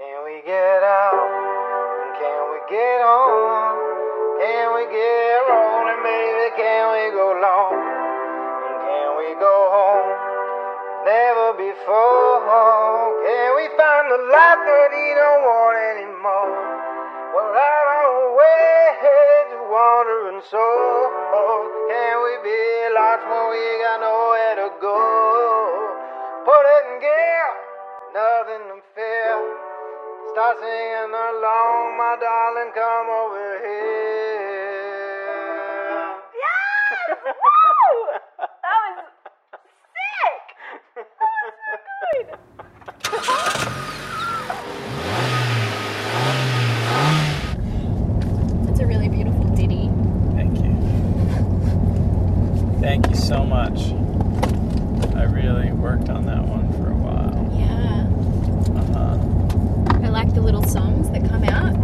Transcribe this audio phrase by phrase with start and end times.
[0.00, 1.28] Can we get out?
[2.16, 3.76] Can we get on?
[4.40, 6.56] Can we get rolling, baby?
[6.56, 7.76] Can we go long?
[7.76, 10.08] And can we go home?
[11.04, 13.12] Never before.
[13.28, 16.48] Can we find the life that he don't want anymore?
[17.36, 21.12] We're out on our way to wandering souls.
[21.92, 22.60] Can we be
[22.96, 24.19] lost when we got nowhere
[30.40, 34.88] Start singing along, my darling, come over here.
[36.40, 37.20] Yes!
[37.26, 37.92] Woo!
[38.62, 39.04] That was
[39.92, 40.44] sick!
[40.96, 42.26] That was so good!
[48.70, 49.90] It's a really beautiful ditty.
[50.34, 50.72] Thank you.
[52.80, 53.92] Thank you so much.
[55.16, 57.48] I really worked on that one for a while.
[57.58, 58.06] Yeah.
[58.80, 59.18] Uh-huh.
[60.04, 61.74] I like the little songs that come out.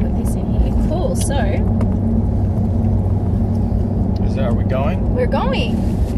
[0.00, 0.72] Put this in here.
[0.88, 1.14] Cool.
[1.16, 1.38] So
[4.24, 5.14] Is that, are we going?
[5.14, 5.76] we're going.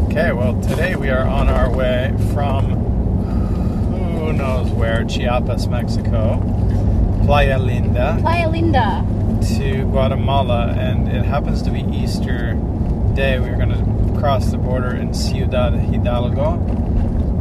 [0.09, 2.65] Okay, well, today we are on our way from
[4.17, 6.39] who knows where, Chiapas, Mexico,
[7.25, 9.05] Playa Linda, Playa Linda.
[9.57, 12.53] to Guatemala, and it happens to be Easter
[13.13, 13.39] Day.
[13.39, 16.53] We're going to cross the border in Ciudad Hidalgo,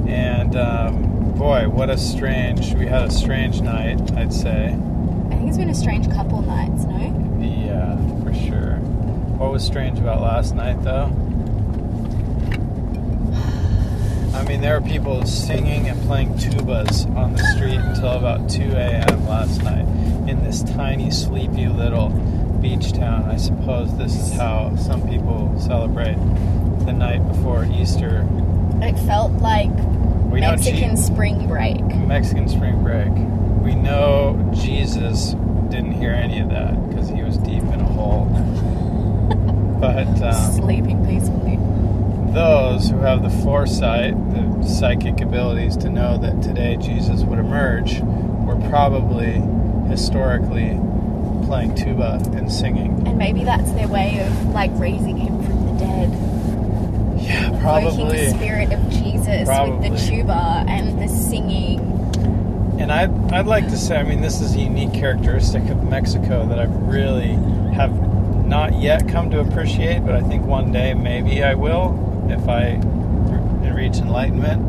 [0.08, 4.66] and um, boy, what a strange, we had a strange night, I'd say.
[5.30, 6.98] I think it's been a strange couple nights, no?
[7.40, 8.76] Yeah, for sure.
[9.38, 11.06] What was strange about last night, though?
[14.38, 18.62] I mean, there were people singing and playing tubas on the street until about 2
[18.62, 19.26] a.m.
[19.26, 19.84] last night
[20.28, 22.10] in this tiny, sleepy little
[22.62, 23.24] beach town.
[23.24, 26.14] I suppose this is how some people celebrate
[26.86, 28.24] the night before Easter.
[28.80, 29.70] It felt like
[30.30, 31.84] We know Mexican spring break.
[32.06, 33.10] Mexican spring break.
[33.64, 35.32] We know Jesus
[35.68, 38.26] didn't hear any of that because he was deep in a hole.
[39.78, 41.56] But um, Sleeping peacefully.
[42.32, 48.00] Those who have the foresight, the psychic abilities to know that today Jesus would emerge,
[48.00, 49.40] were probably
[49.88, 50.78] historically
[51.46, 53.06] playing tuba and singing.
[53.06, 56.10] And maybe that's their way of like raising him from the dead.
[57.20, 58.28] Yeah, Evoking the probably.
[58.28, 59.90] spirit of Jesus Probably.
[59.90, 61.80] with the tuba and the singing.
[62.80, 66.46] And I'd, I'd like to say, I mean, this is a unique characteristic of Mexico
[66.46, 67.32] that I really
[67.74, 67.92] have
[68.46, 72.80] not yet come to appreciate, but I think one day maybe I will if I
[73.78, 74.60] reach enlightenment,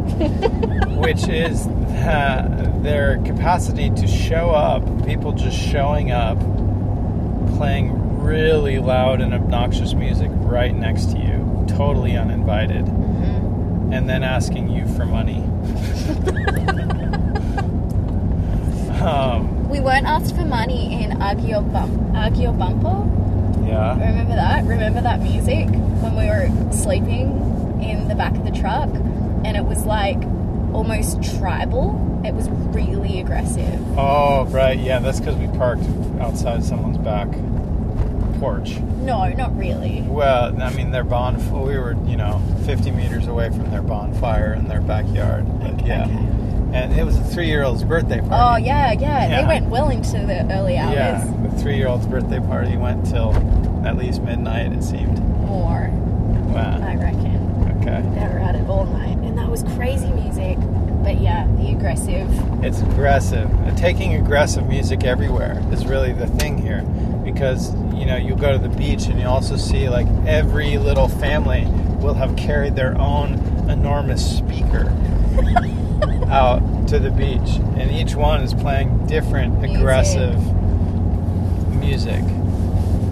[0.98, 6.38] which is that their capacity to show up, people just showing up,
[7.58, 14.70] playing really loud and obnoxious music right next to you, totally uninvited, and then asking
[14.70, 15.38] you for money.
[19.02, 23.68] um, We weren't asked for money in Agio Bump Agio Bumpo.
[23.68, 23.94] yeah.
[23.94, 24.66] Remember that?
[24.66, 25.68] Remember that music
[26.02, 27.49] when we were sleeping
[27.82, 28.90] in the back of the truck
[29.46, 30.22] and it was like
[30.74, 32.06] almost tribal.
[32.26, 33.80] It was really aggressive.
[33.98, 34.78] Oh, right.
[34.78, 35.84] Yeah, that's because we parked
[36.20, 37.30] outside someone's back
[38.40, 38.78] porch.
[39.02, 40.02] No, not really.
[40.02, 41.36] Well, I mean, their bon.
[41.52, 45.46] We were, you know, 50 meters away from their bonfire in their backyard.
[45.60, 46.78] But yeah, Okay.
[46.78, 48.36] and it was a three-year-old's birthday party.
[48.36, 49.42] Oh yeah, yeah, Yeah.
[49.42, 50.94] They went well into the early hours.
[50.94, 53.34] Yeah, the three-year-old's birthday party went till
[53.86, 54.72] at least midnight.
[54.74, 55.20] It seemed.
[55.46, 55.90] More,
[56.54, 56.80] Wow.
[56.84, 57.49] I reckon.
[57.90, 58.02] Okay.
[58.20, 60.58] They were at it all night, and that was crazy music.
[61.04, 62.30] But yeah, the aggressive.
[62.64, 63.50] It's aggressive.
[63.78, 66.82] Taking aggressive music everywhere is really the thing here,
[67.24, 71.08] because you know you go to the beach and you also see like every little
[71.08, 71.66] family
[72.00, 73.34] will have carried their own
[73.70, 74.88] enormous speaker
[76.30, 79.78] out to the beach, and each one is playing different Music.
[79.78, 80.36] aggressive
[81.76, 82.24] music.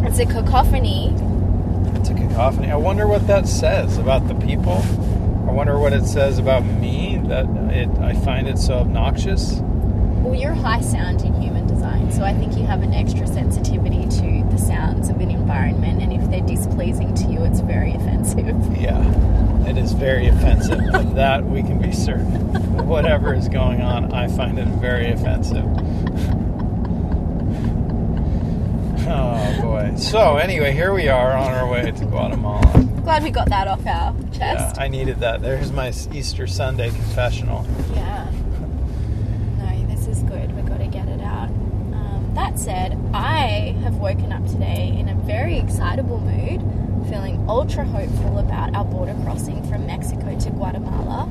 [0.03, 1.13] It's a cacophony.
[2.09, 2.71] A cacophony.
[2.71, 4.77] I wonder what that says about the people.
[5.47, 9.55] I wonder what it says about me that it I find it so obnoxious.
[10.23, 14.07] Well, you're high sound in human design, so I think you have an extra sensitivity
[14.07, 18.77] to the sounds of an environment, and if they're displeasing to you, it's very offensive.
[18.77, 20.79] Yeah, it is very offensive.
[20.93, 22.87] Of that we can be certain.
[22.87, 25.65] Whatever is going on, I find it very offensive.
[29.09, 29.95] Oh boy.
[29.97, 32.83] So anyway, here we are on our way to Guatemala.
[33.03, 34.79] Glad we got that off our Yeah, chest.
[34.79, 35.41] I needed that.
[35.41, 37.65] There's my Easter Sunday confessional.
[37.95, 38.29] Yeah.
[39.59, 40.53] No, this is good.
[40.55, 41.47] We've got to get it out.
[41.49, 46.59] Um, that said, I have woken up today in a very excitable mood,
[47.09, 51.23] feeling ultra hopeful about our border crossing from Mexico to Guatemala.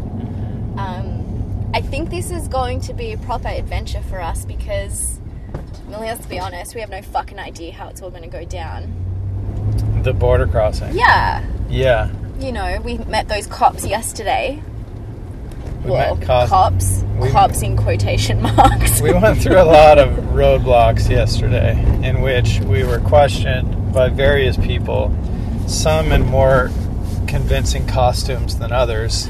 [0.79, 5.21] Um, I think this is going to be a proper adventure for us because,
[5.89, 8.45] well, let's be honest, we have no fucking idea how it's all going to go
[8.45, 8.93] down.
[10.03, 10.95] The border crossing.
[10.97, 12.11] Yeah, Yeah.
[12.39, 14.63] you know, we met those cops yesterday.
[15.85, 19.01] We well, met cos- cops, we- cops in quotation marks.
[19.01, 21.73] We went through a lot of roadblocks yesterday
[22.07, 25.15] in which we were questioned by various people,
[25.69, 26.71] some in more
[27.27, 29.29] convincing costumes than others.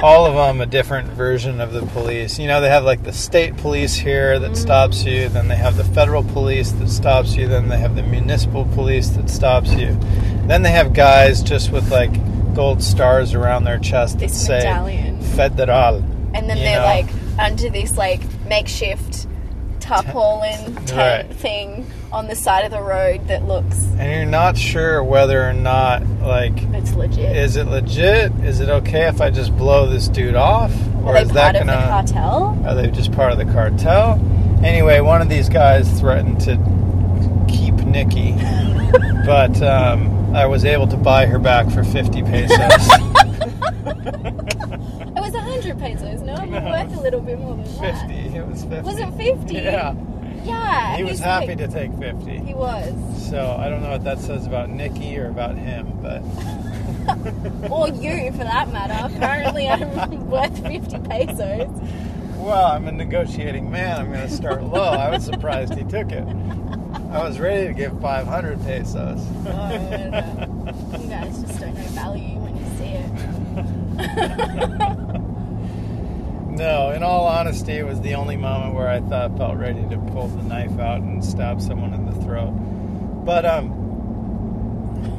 [0.00, 2.38] All of them a different version of the police.
[2.38, 4.54] You know, they have like the state police here that mm-hmm.
[4.54, 8.02] stops you, then they have the federal police that stops you, then they have the
[8.02, 9.98] municipal police that stops you.
[10.46, 12.12] Then they have guys just with like
[12.54, 15.20] gold stars around their chest that This say medallion.
[15.22, 15.96] Federal.
[16.34, 16.84] and then they're know.
[16.84, 17.06] like
[17.38, 19.26] under this like makeshift
[19.80, 21.36] tarpaulin tent Right.
[21.36, 25.52] thing on the side of the road that looks and you're not sure whether or
[25.52, 27.36] not like it's legit.
[27.36, 30.72] is it legit is it okay if i just blow this dude off
[31.04, 32.62] Are they is part that of the gonna cartel?
[32.66, 34.12] are they just part of the cartel
[34.64, 36.56] anyway one of these guys threatened to
[37.48, 38.32] keep nikki
[39.26, 42.58] but um, i was able to buy her back for 50 pesos
[45.16, 46.20] It was a hundred pesos.
[46.22, 46.60] No, I'm No.
[46.60, 48.36] worth a little bit more than 50 that.
[48.36, 49.54] it was 50 Was it 50?
[49.54, 49.94] yeah
[50.46, 50.96] Yeah.
[50.96, 52.94] he was happy like- to take 50 He was.
[53.30, 56.22] so i don't know what that says about nikki or about him but
[57.70, 59.14] Or you, for that matter.
[59.14, 59.90] Apparently, I'm
[60.30, 61.68] worth 50 pesos.
[62.36, 64.00] Well, I'm a negotiating man.
[64.00, 64.82] I'm going to start low.
[64.90, 66.24] I was surprised he took it.
[67.10, 69.20] I was ready to give 500 pesos.
[69.46, 71.02] Oh, I don't.
[71.02, 72.94] You guys just don't know value when you see
[74.96, 75.05] it.
[76.56, 79.86] No, in all honesty, it was the only moment where I thought I felt ready
[79.90, 82.52] to pull the knife out and stab someone in the throat.
[83.24, 83.74] But um,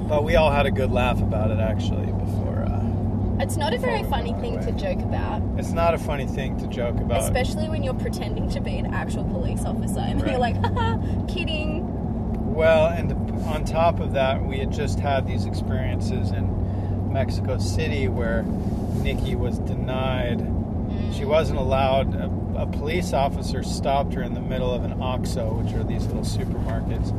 [0.10, 2.08] but we all had a good laugh about it actually.
[2.08, 5.42] Before uh, It's not a very funny thing to joke about.
[5.60, 7.22] it's not a funny thing to joke about.
[7.24, 10.56] Especially when you're pretending to be an actual police officer and then you're Right.
[10.56, 10.98] like, haha,
[11.28, 11.84] kidding.
[12.56, 13.12] Well, and
[13.44, 18.42] on top of that, we had just had these experiences in Mexico City where
[19.04, 20.40] Nikki was denied.
[21.14, 22.16] She wasn't allowed.
[22.16, 26.06] A, a police officer stopped her in the middle of an OXXO, which are these
[26.08, 27.12] little supermarkets,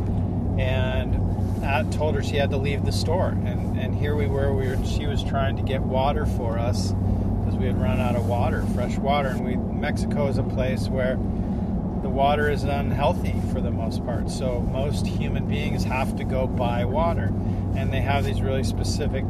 [0.58, 3.28] and that told her she had to leave the store.
[3.28, 4.54] And, and here we were.
[4.54, 4.84] We were.
[4.84, 8.64] She was trying to get water for us because we had run out of water,
[8.75, 9.28] fresh water.
[9.28, 11.16] And we Mexico is a place where
[12.02, 14.30] the water is unhealthy for the most part.
[14.30, 17.32] So most human beings have to go buy water,
[17.76, 19.25] and they have these really specific,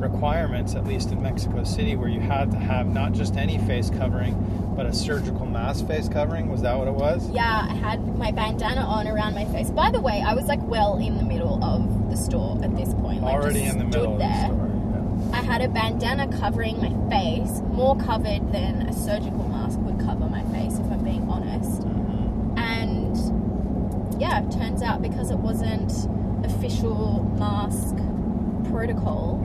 [0.00, 0.74] requirements.
[0.74, 4.34] At least in Mexico City, where you had to have not just any face covering,
[4.76, 6.48] but a surgical mask face covering.
[6.48, 7.28] Was that what it was?
[7.30, 9.70] Yeah, I had my bandana on around my face.
[9.70, 12.92] By the way, I was like well in the middle of the store at this
[12.94, 13.22] point.
[13.22, 14.28] Like, Already in the middle of there.
[14.28, 14.66] the store.
[15.32, 20.28] I had a bandana covering my face, more covered than a surgical mask would cover
[20.28, 21.82] my face, if I'm being honest.
[21.82, 22.58] Mm-hmm.
[22.58, 25.92] And yeah, it turns out because it wasn't
[26.44, 27.96] official mask
[28.80, 29.38] protocol,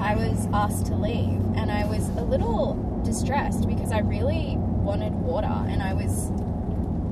[0.00, 1.38] I was asked to leave.
[1.54, 2.74] And I was a little
[3.04, 6.30] distressed because I really wanted water and I was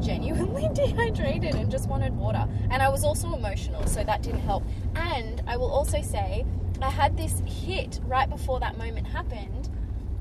[0.05, 2.49] genuinely dehydrated and just wanted water.
[2.73, 4.65] And I was also emotional, so that didn't help.
[4.97, 6.45] And I will also say,
[6.83, 9.69] I had this hit right before that moment happened.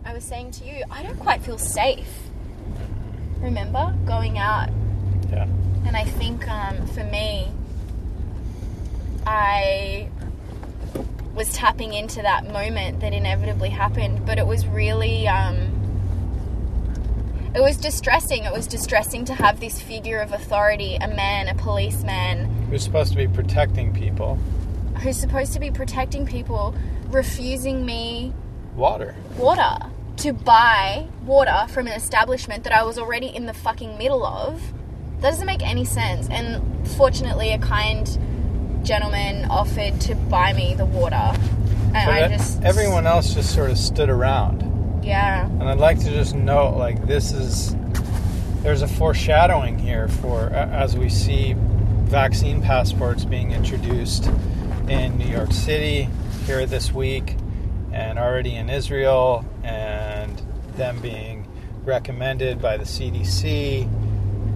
[0.06, 2.30] I was saying to you, I don't quite feel safe.
[3.40, 4.70] Remember going out,
[5.32, 5.48] Yeah.
[5.88, 7.48] and I think um, for me,
[9.26, 10.10] I
[11.36, 15.28] was tapping into that moment that inevitably happened, but it was really.
[15.28, 15.76] Um,
[17.56, 18.44] it was distressing.
[18.44, 23.12] It was distressing to have this figure of authority, a man, a policeman, You're supposed
[23.12, 24.36] to be protecting people.
[25.02, 26.76] who's supposed to be protecting people,
[27.08, 28.34] refusing me
[28.76, 29.16] Water.
[29.38, 29.78] water
[30.18, 34.62] to buy water from an establishment that I was already in the fucking middle of.
[35.22, 36.28] That doesn't make any sense.
[36.30, 38.06] And fortunately, a kind
[38.84, 43.72] gentleman offered to buy me the water, and But I just everyone else just sort
[43.72, 44.64] of stood around.
[45.04, 45.46] yeah.
[45.46, 47.76] And I'd like to just note, like, this is
[48.62, 54.30] there's a foreshadowing here for as we see vaccine passports being introduced
[54.90, 56.10] in New York City
[56.46, 57.36] here this week,
[57.94, 60.42] and already in Israel, and
[60.76, 61.48] them being
[61.86, 63.88] recommended by the CDC,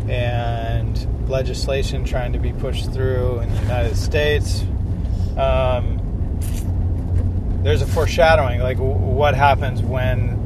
[0.09, 4.63] and legislation trying to be pushed through in the United States.
[5.37, 5.99] Um,
[7.63, 10.39] there's a foreshadowing, like w- what happens when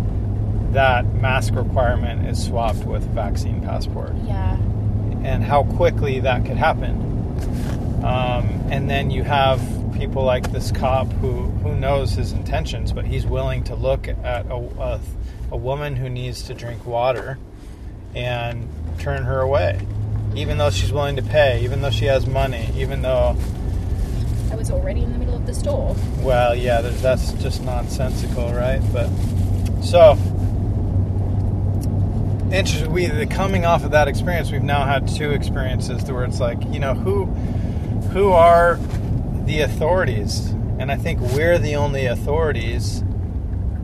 [0.74, 4.56] that mask requirement is swapped with vaccine passport, Yeah.
[5.24, 7.04] and how quickly that could happen.
[8.04, 9.60] Um, and then you have
[9.98, 14.46] people like this cop who who knows his intentions, but he's willing to look at
[14.46, 15.00] a, a,
[15.52, 17.40] a woman who needs to drink water
[18.14, 18.68] and
[18.98, 19.86] turn her away,
[20.36, 23.36] even though she's willing to pay, even though she has money, even though
[24.52, 25.96] I was already in the middle of the store.
[26.20, 28.82] well, yeah, there's, that's just nonsensical, right?
[28.92, 29.10] But
[29.84, 30.18] so
[32.52, 32.92] interesting.
[32.92, 36.62] We the coming off of that experience, we've now had two experiences where it's like,
[36.72, 37.26] you know, who
[38.12, 38.80] who are
[39.46, 40.48] the authorities?
[40.80, 43.04] And I think we're the only authorities.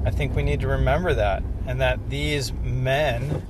[0.06, 3.42] I think we need to remember that, and that these men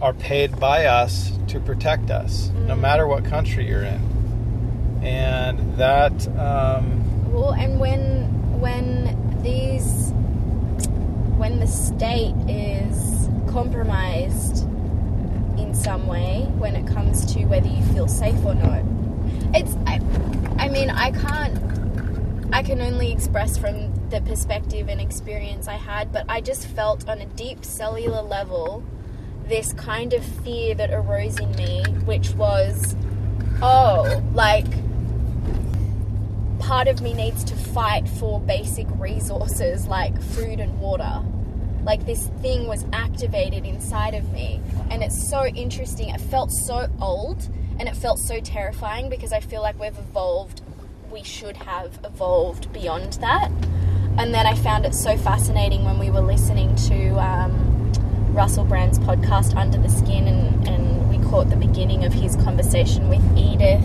[0.00, 6.26] are paid by us to protect us, no matter what country you're in, and that.
[6.38, 10.12] Um, Well, and when when these
[11.36, 14.64] when the state is compromised
[15.58, 18.82] in some way when it comes to whether you feel safe or not,
[19.54, 20.00] it's I,
[20.58, 21.58] I mean I can't
[22.52, 27.08] I can only express from the perspective and experience I had, but I just felt
[27.08, 28.82] on a deep cellular level
[29.48, 32.94] this kind of fear that arose in me, which was,
[33.62, 34.66] oh, like
[36.58, 41.22] part of me needs to fight for basic resources like food and water.
[41.82, 44.60] Like this thing was activated inside of me.
[44.90, 46.10] And it's so interesting.
[46.10, 50.60] It felt so old and it felt so terrifying because I feel like we've evolved.
[51.10, 53.50] We should have evolved beyond that.
[54.18, 57.77] And then I found it so fascinating when we were listening to um,
[58.38, 63.08] Russell Brand's podcast, Under the Skin, and, and we caught the beginning of his conversation
[63.08, 63.82] with Edith.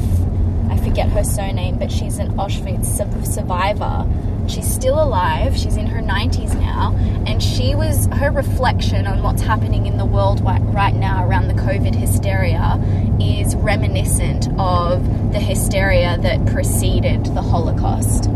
[0.70, 4.08] I forget her surname, but she's an Auschwitz su- survivor.
[4.48, 5.58] She's still alive.
[5.58, 6.94] She's in her 90s now,
[7.26, 11.56] and she was her reflection on what's happening in the world right now around the
[11.56, 12.80] COVID hysteria
[13.20, 18.28] is reminiscent of the hysteria that preceded the Holocaust.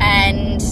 [0.00, 0.62] And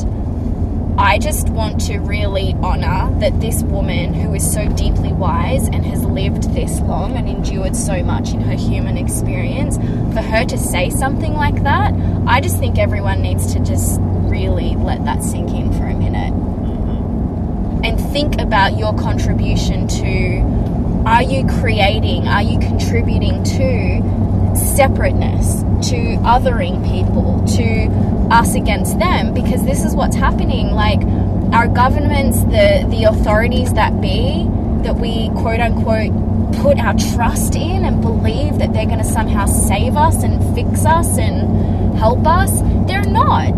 [1.01, 5.85] I just want to really honour that this woman who is so deeply wise and
[5.87, 9.79] has lived this long and endured so much in her human experience,
[10.13, 11.95] for her to say something like that,
[12.27, 16.35] I just think everyone needs to just really let that sink in for a minute.
[16.35, 17.83] Mm-hmm.
[17.83, 20.70] And think about your contribution to
[21.07, 27.87] are you creating, are you contributing to separateness, to othering people, to
[28.33, 29.33] us against them?
[29.33, 30.73] Because this is what's happening.
[30.73, 31.01] Like
[31.53, 34.47] our governments, the, the authorities that be,
[34.83, 36.13] that we quote unquote
[36.63, 40.85] put our trust in and believe that they're going to somehow save us and fix
[40.85, 43.57] us and help us, they're not.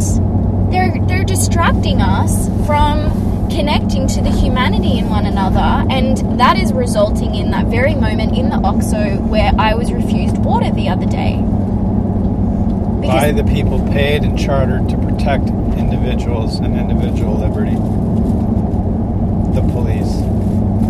[0.71, 6.73] They're, they're distracting us from connecting to the humanity in one another, and that is
[6.73, 11.07] resulting in that very moment in the OXXO where I was refused water the other
[11.07, 11.37] day.
[13.07, 17.77] by the people paid and chartered to protect individuals and individual liberty.
[19.55, 20.17] The police.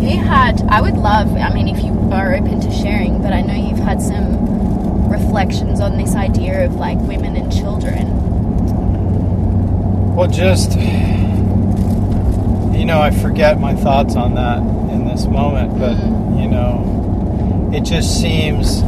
[0.02, 3.40] you had, I would love, I mean, if you are open to sharing, but I
[3.40, 8.06] know you've had some reflections on this idea of like women and children.
[10.14, 10.76] Well, just
[12.82, 16.40] you know, I forget my thoughts on that in this moment, but mm-hmm.
[16.40, 18.82] you know, it just seems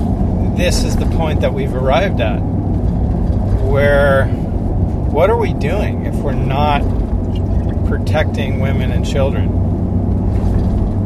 [0.57, 2.41] this is the point that we've arrived at,
[3.63, 6.81] where what are we doing if we're not
[7.87, 9.47] protecting women and children?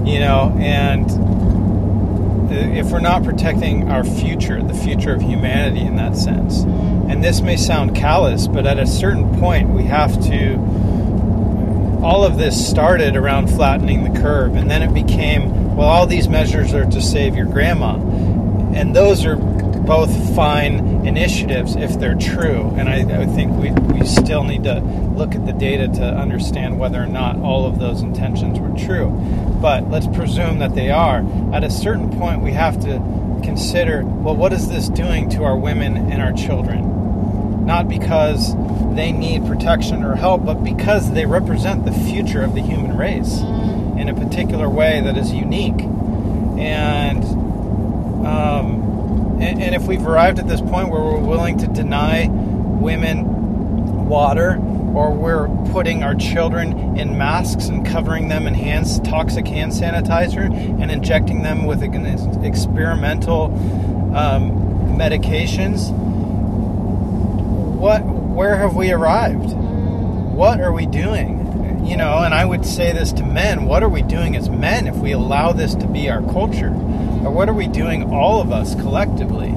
[0.07, 1.11] You know, and
[2.51, 7.11] if we're not protecting our future, the future of humanity in that sense, mm-hmm.
[7.11, 10.88] and this may sound callous, but at a certain point we have to.
[12.03, 16.29] All of this started around flattening the curve, and then it became, well, all these
[16.29, 17.97] measures are to save your grandma.
[18.75, 19.37] And those are
[19.89, 22.73] both fine initiatives if they're true.
[22.77, 26.79] And I, I think we, we still need to look at the data to understand
[26.79, 29.11] whether or not all of those intentions were true.
[29.61, 31.25] But let's presume that they are.
[31.55, 32.99] At a certain point, we have to
[33.43, 36.98] consider well, what is this doing to our women and our children?
[37.69, 38.55] Not because
[38.95, 43.41] they need protection or help, but because they represent the future of the human race
[44.01, 45.83] in a particular way that is unique.
[46.59, 47.23] And
[48.27, 54.07] um, and, and if we've arrived at this point where we're willing to deny women
[54.09, 54.57] water,
[54.95, 60.51] or we're putting our children in masks and covering them in hands, toxic hand sanitizer
[60.81, 61.83] and injecting them with
[62.43, 63.45] experimental
[64.17, 64.51] um,
[64.97, 65.93] medications,
[67.79, 68.05] what?
[68.05, 69.53] Where have we arrived?
[69.53, 71.87] What are we doing?
[71.87, 74.87] You know, and I would say this to men: What are we doing as men
[74.87, 76.75] if we allow this to be our culture?
[77.25, 79.53] Or what are we doing, all of us collectively?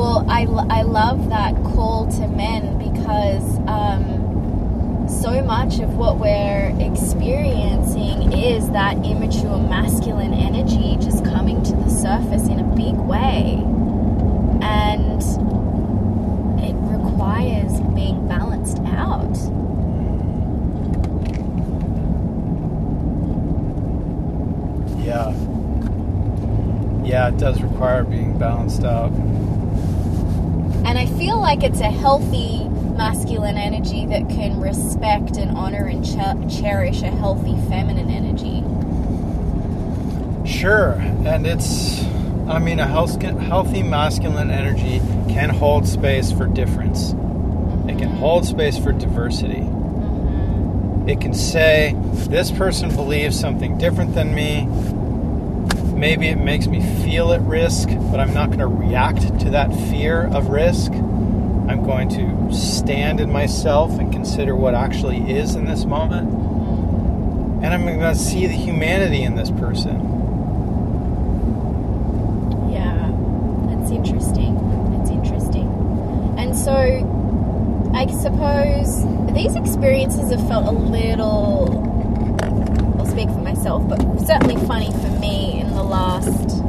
[0.00, 6.74] Well, I, I love that call to men because um, so much of what we're
[6.80, 13.62] experiencing is that immature masculine energy just coming to the surface in a big way.
[14.62, 15.20] And
[16.62, 16.74] it
[17.20, 19.36] requires being balanced out.
[25.04, 25.34] Yeah.
[27.04, 29.12] Yeah, it does require being balanced out.
[30.86, 36.02] And I feel like it's a healthy masculine energy that can respect and honor and
[36.02, 38.64] ch- cherish a healthy feminine energy.
[40.50, 40.92] Sure,
[41.26, 42.02] and it's,
[42.50, 44.98] I mean, a healthy masculine energy
[45.32, 47.12] can hold space for difference.
[47.12, 47.14] It
[47.96, 48.16] can mm-hmm.
[48.16, 49.60] hold space for diversity.
[49.60, 51.08] Mm-hmm.
[51.08, 51.94] It can say,
[52.28, 54.66] this person believes something different than me.
[55.94, 59.72] Maybe it makes me feel at risk, but I'm not going to react to that
[59.90, 60.90] fear of risk.
[60.92, 66.28] I'm going to stand in myself and consider what actually is in this moment.
[66.28, 67.64] Mm-hmm.
[67.64, 70.00] And I'm going to see the humanity in this person.
[72.72, 73.12] Yeah,
[73.68, 74.56] that's interesting.
[75.00, 75.68] It's interesting.
[76.38, 76.72] And so,
[77.94, 79.04] I suppose
[79.34, 81.86] these experiences have felt a little,
[82.98, 86.60] I'll speak for myself, but certainly funny for me in the last.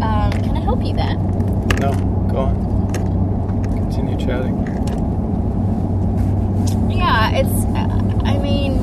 [0.00, 1.16] Um, can I help you there?
[1.80, 1.92] No,
[2.30, 2.92] go on.
[3.74, 4.56] Continue chatting.
[6.90, 7.64] Yeah, it's.
[8.24, 8.78] I mean,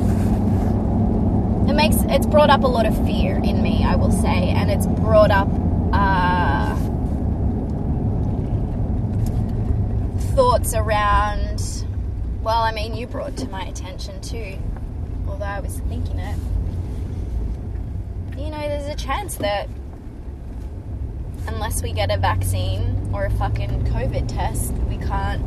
[1.68, 3.84] it makes it's brought up a lot of fear in me.
[3.84, 5.48] I will say, and it's brought up
[5.96, 6.76] uh,
[10.34, 11.84] thoughts around.
[12.42, 14.58] Well, I mean, you brought to my attention too,
[15.26, 16.38] although I was thinking it.
[18.36, 19.68] You know, there's a chance that
[21.48, 25.42] unless we get a vaccine or a fucking COVID test, we can't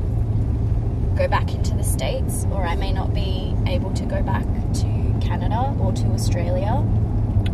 [1.15, 5.19] go back into the States, or I may not be able to go back to
[5.21, 6.83] Canada or to Australia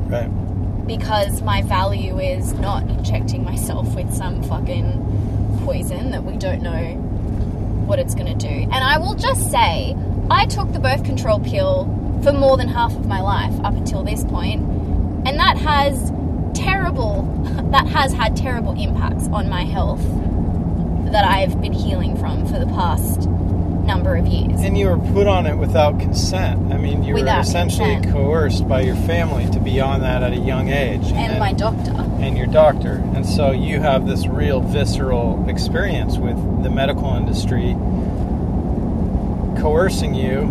[0.08, 0.30] Right.
[0.88, 6.94] Because my value is not injecting myself with some fucking poison that we don't know
[7.86, 8.54] what it's going to do.
[8.54, 9.96] And I will just say,
[10.30, 11.86] I took the birth control pill
[12.24, 14.62] for more than half of my life up until this point,
[15.28, 16.12] and that has
[16.54, 17.24] terrible
[17.72, 20.04] that has had terrible impacts on my health
[21.12, 23.30] that I've been healing from for the past
[23.86, 24.62] number of years.
[24.62, 26.74] And you were put on it without consent.
[26.74, 28.14] I mean, you were essentially consent.
[28.14, 31.12] coerced by your family to be on that at a young age.
[31.14, 31.92] and my doctor.
[32.20, 33.04] and your doctor.
[33.14, 37.76] And so you have this real visceral experience with the medical industry
[39.62, 40.42] coercing you,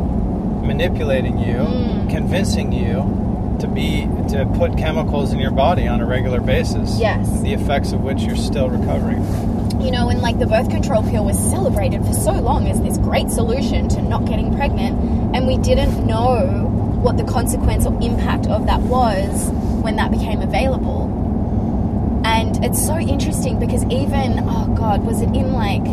[0.65, 2.11] manipulating you, Mm.
[2.11, 6.99] convincing you to be to put chemicals in your body on a regular basis.
[6.99, 7.29] Yes.
[7.41, 9.54] The effects of which you're still recovering from.
[9.85, 12.97] You know, and like the birth control pill was celebrated for so long as this
[12.97, 14.99] great solution to not getting pregnant,
[15.37, 16.71] and we didn't know
[17.03, 19.51] what the consequence or impact of that was
[19.83, 22.23] when that became available.
[22.25, 25.85] And it's so interesting because even, oh God, was it in like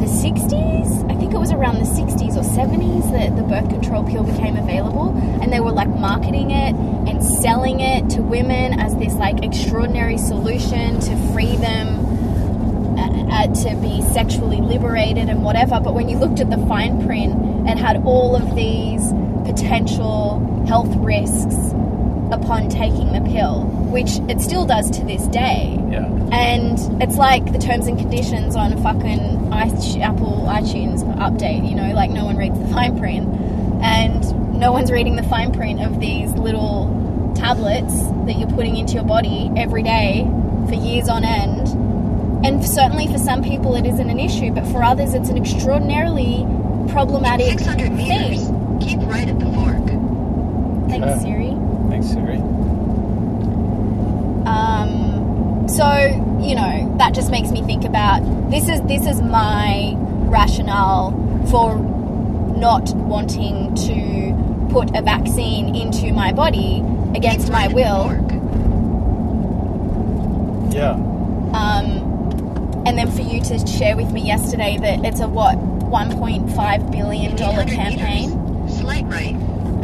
[0.00, 1.10] the 60s?
[1.12, 4.56] I think it was around the 60s or 70s that the birth control pill became
[4.56, 5.14] available.
[5.42, 10.16] And they were like marketing it and selling it to women as this like extraordinary
[10.16, 12.05] solution to free them
[13.30, 15.80] uh, to be sexually liberated and whatever.
[15.80, 17.34] But when you looked at the fine print,
[17.66, 19.12] and had all of these
[19.44, 21.72] potential health risks
[22.32, 25.78] upon taking the pill, which it still does to this day.
[25.90, 26.06] Yeah.
[26.32, 31.92] And it's like the terms and conditions on a fucking Apple iTunes update, you know,
[31.92, 33.26] like no one reads the fine print.
[33.82, 37.94] And no one's reading the fine print of these little tablets
[38.26, 40.24] that you're putting into your body every day
[40.68, 41.68] for years on end.
[42.44, 46.46] And certainly for some people it isn't an issue, but for others it's an extraordinarily
[46.92, 48.46] problematic 600 meters.
[48.46, 48.78] thing.
[48.80, 49.86] Keep right at the fork.
[50.88, 51.18] Thanks, Okay.
[51.20, 51.56] Siri.
[51.90, 52.36] Thanks, Siri.
[54.46, 55.84] Um, so
[56.40, 58.20] you know that just makes me think about
[58.50, 59.94] this is this is my
[60.28, 61.10] rationale
[61.50, 61.76] for
[62.56, 66.82] not wanting to put a vaccine into my body
[67.14, 68.26] against Keep my right at the will.
[70.72, 70.92] Yeah.
[71.52, 71.95] Um,
[72.86, 77.34] and then for you to share with me yesterday that it's a what 1.5 billion
[77.36, 78.30] dollar campaign.
[78.30, 78.78] meters.
[78.78, 79.34] Slight right.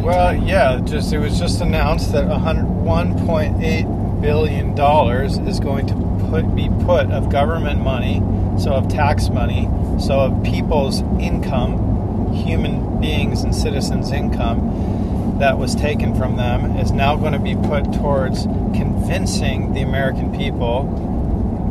[0.03, 5.87] Well, yeah, just it was just announced that a hundred- 1.8 billion dollars is going
[5.89, 5.95] to
[6.31, 8.23] put be put of government money,
[8.59, 9.69] so of tax money,
[10.01, 16.93] so of people's income, human beings and citizens' income that was taken from them is
[16.93, 21.12] now going to be put towards convincing the American people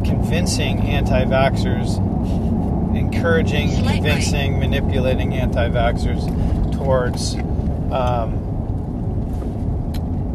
[0.03, 1.97] convincing anti-vaxxers,
[2.95, 7.35] encouraging, convincing, manipulating anti-vaxxers towards
[7.93, 8.37] um,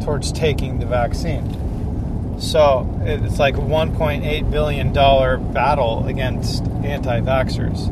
[0.03, 2.39] towards taking the vaccine.
[2.39, 7.89] So it's like a 1.8 billion dollar battle against anti-vaxxers.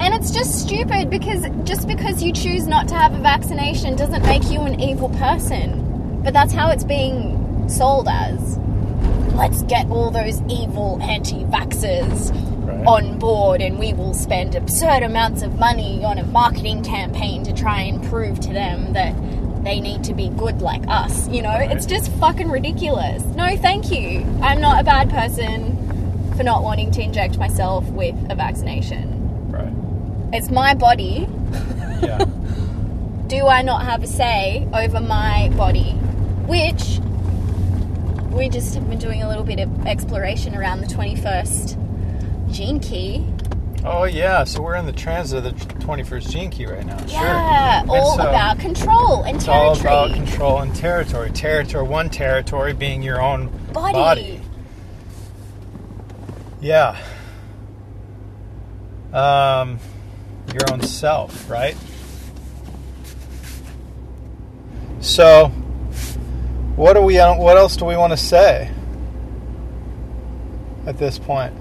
[0.00, 4.22] And it's just stupid because just because you choose not to have a vaccination doesn't
[4.22, 6.20] make you an evil person.
[6.22, 8.58] But that's how it's being sold as.
[9.38, 12.32] Let's get all those evil anti vaxxers
[12.66, 12.86] Right.
[12.86, 17.52] on board and we will spend absurd amounts of money on a marketing campaign to
[17.54, 19.14] try and prove to them that
[19.64, 21.28] they need to be good like us.
[21.28, 23.22] You know, it's just fucking ridiculous.
[23.36, 24.20] No, thank you.
[24.42, 25.76] I'm not a bad person
[26.36, 29.50] for not wanting to inject myself with a vaccination.
[29.50, 29.72] Right.
[30.36, 31.28] It's my body.
[32.02, 32.24] Yeah.
[33.26, 35.90] Do I not have a say over my body?
[36.46, 37.00] Which
[38.30, 43.26] we just have been doing a little bit of exploration around the 21st gene key.
[43.84, 44.44] oh yeah.
[44.44, 46.98] So we're in the transit of the 21st gene key right now.
[47.06, 47.90] Yeah, sure.
[47.90, 50.10] all so about control and It's all territory.
[50.10, 51.30] about control and territory.
[51.30, 51.86] Territory.
[51.86, 53.92] One territory being your own Body.
[53.92, 54.40] body.
[56.60, 56.96] Yeah.
[59.12, 59.78] Um,
[60.52, 61.76] your own self, right?
[65.00, 65.52] So,
[66.78, 67.18] what do we?
[67.18, 68.70] Uh, what else do we want to say
[70.86, 71.52] at this point?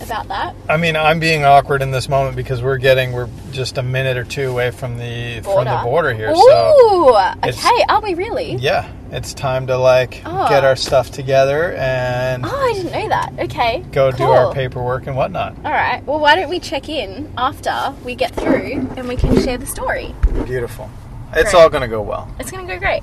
[0.00, 3.78] About that I mean, I'm being awkward in this moment because we're getting we're just
[3.78, 6.34] a minute or two away from the from the border here.
[6.34, 7.08] So Ooh,
[7.46, 7.84] it's- okay.
[7.88, 8.56] Are we really?
[8.56, 10.48] yeah, it's time to like Oh.
[10.48, 10.74] get our oh.
[10.74, 13.32] stuff together and Oh, I didn't know that.
[13.44, 13.84] Okay.
[13.92, 15.54] go do our paperwork and whatnot.
[15.64, 16.04] All right.
[16.04, 19.66] Well, why don't we check in after we get through and we can share the
[19.66, 20.14] story?
[20.46, 20.90] Beautiful.
[21.34, 21.62] It's Great.
[21.62, 22.28] all gonna go well.
[22.40, 23.02] It's going to go great.